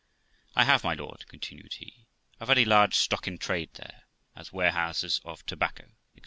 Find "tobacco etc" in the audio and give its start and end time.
5.45-5.95